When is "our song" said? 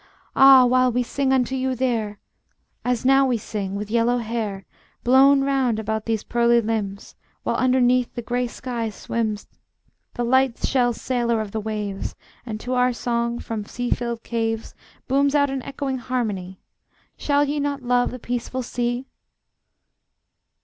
12.73-13.37